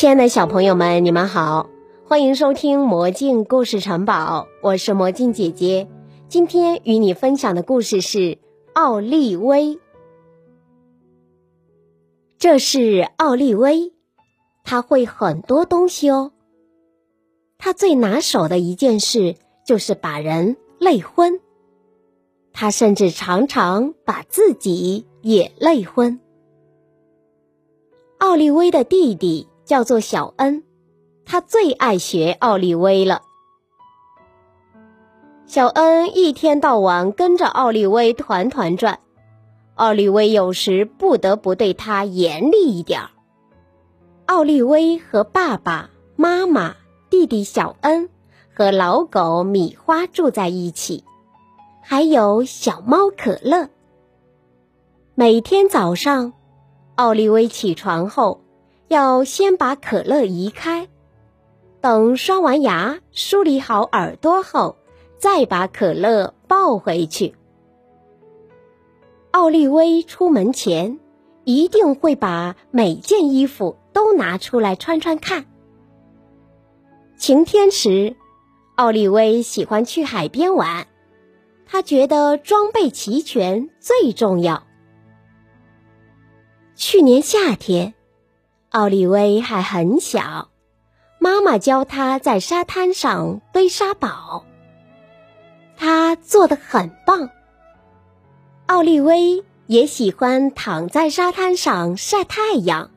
[0.00, 1.68] 亲爱的小朋友们，你们好，
[2.06, 5.86] 欢迎收听《魔镜故事城堡》，我是魔镜姐姐。
[6.26, 8.38] 今天与你分享的故事是
[8.72, 9.78] 奥利威。
[12.38, 13.92] 这是奥利威，
[14.64, 16.32] 他会很多东西哦。
[17.58, 21.38] 他最拿手的一件事就是把人累昏。
[22.54, 26.18] 他甚至常常把自己也累昏。
[28.16, 30.64] 奥利威的弟弟叫做小恩，
[31.24, 33.22] 他最爱学奥利威了。
[35.46, 38.98] 小恩一天到晚跟着奥利威团团转，
[39.76, 43.10] 奥利威有时不得不对他严厉一点儿。
[44.26, 46.74] 奥利威和爸爸妈妈、
[47.08, 48.10] 弟弟小恩
[48.52, 51.04] 和老狗米花住在一起。
[51.80, 53.68] 还有小猫可乐。
[55.14, 56.32] 每天早上，
[56.96, 58.40] 奥利威起床后
[58.90, 60.88] 要先把可乐移开，
[61.80, 64.78] 等刷完牙、梳理好耳朵后，
[65.16, 67.36] 再把可乐抱回去。
[69.30, 70.98] 奥利威出门前
[71.44, 75.46] 一定会把每件衣服都拿出来穿穿看。
[77.16, 78.16] 晴天时，
[78.74, 80.88] 奥利威喜欢去海边玩。
[81.64, 84.64] 他觉得装备齐全最重要。
[86.74, 87.94] 去年夏天，
[88.70, 90.48] 奥利威还很小，
[91.18, 94.44] 妈妈教他在沙滩上堆沙堡，
[95.76, 97.30] 他做的很棒。
[98.66, 102.92] 奥利威也喜欢躺在沙滩上晒太阳。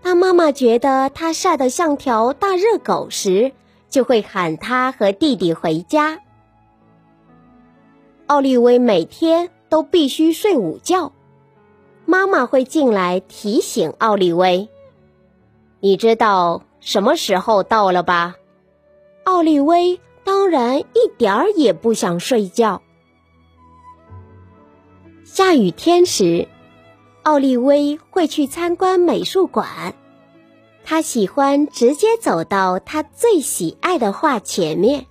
[0.00, 3.50] 当妈妈觉得他晒得像条大热狗时，
[3.88, 6.20] 就会喊他和弟弟回家。
[8.28, 11.10] 奥利威每天都必须睡午觉，
[12.10, 14.70] 妈妈会进来提醒奥利威
[15.80, 18.36] ：“你知道什么时候到了吧？”
[19.24, 22.80] 奥利威当然一点儿也不想睡觉。
[25.22, 26.48] 下雨天时，
[27.24, 29.94] 奥利威会去参观美术馆，
[30.84, 35.04] 他喜欢直接走到他最喜爱的画前面。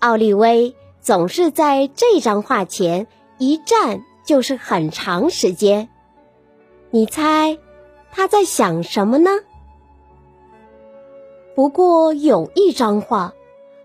[0.00, 0.76] 奥利威。
[1.00, 3.06] 总是在这张画前
[3.38, 5.88] 一站就是很长时间，
[6.90, 7.56] 你猜
[8.10, 9.30] 他在想什么呢？
[11.54, 13.32] 不过有一张画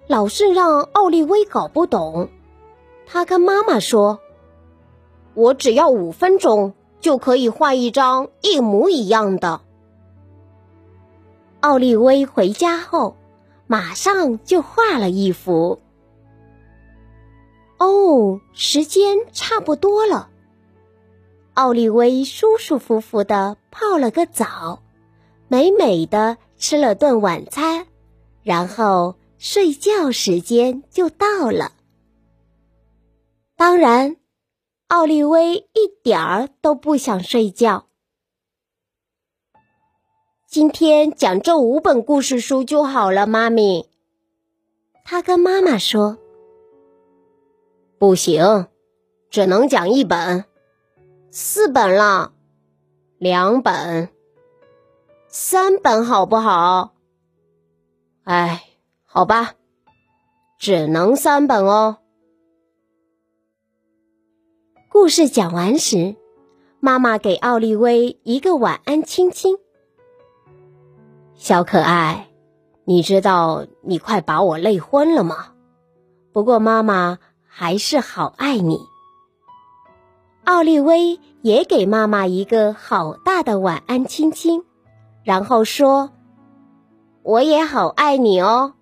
[0.07, 2.29] 老是让奥利威搞不懂，
[3.05, 4.19] 他跟妈妈说
[5.35, 9.61] ：“我只要五分钟就可以画一张一模一样的。”
[11.61, 13.15] 奥利威回家后
[13.67, 15.79] 马上就画了一幅。
[17.77, 20.29] 哦，时间差不多了。
[21.61, 24.81] 奥利威舒舒服服的泡了个澡，
[25.47, 27.85] 美美的吃了顿晚餐，
[28.41, 31.73] 然后睡觉时间就到了。
[33.55, 34.17] 当然，
[34.87, 37.85] 奥利威一点儿都不想睡觉。
[40.47, 43.87] 今天讲这五本故事书就好了，妈咪。
[45.05, 46.17] 他跟妈妈说。
[47.99, 48.65] 不行，
[49.29, 50.45] 只能讲一本，
[51.33, 52.33] 四本了，
[53.17, 54.09] 两本，
[55.29, 56.91] 三本好不好？
[58.25, 58.63] 哎，
[59.05, 59.53] 好吧，
[60.59, 61.99] 只能三本哦。
[64.89, 66.17] 故事讲完时，
[66.81, 69.57] 妈妈给奥利威一个晚安亲亲。
[71.35, 72.27] 小可爱，
[72.83, 75.53] 你知道你快把我累昏了吗？
[76.33, 77.19] 不过妈妈。
[77.53, 78.79] 还是好爱你。
[80.43, 84.63] 奥利威也给妈妈一个好大的晚安亲亲，
[85.23, 86.09] 然后说
[87.23, 88.73] ：“我也好爱你哦。”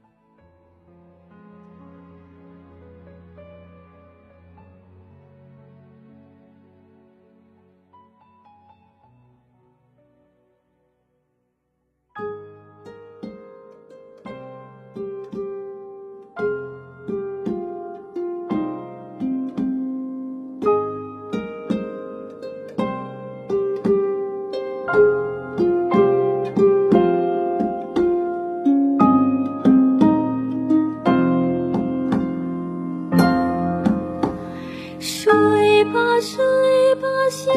[35.00, 37.54] 睡吧睡吧小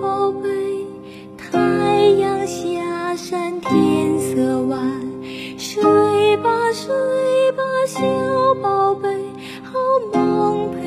[0.00, 0.48] 宝贝，
[1.36, 1.58] 太
[2.20, 4.78] 阳下山天色晚，
[5.58, 6.94] 睡吧睡
[7.52, 8.00] 吧小
[8.62, 9.08] 宝贝，
[9.64, 9.78] 好
[10.12, 10.85] 梦陪。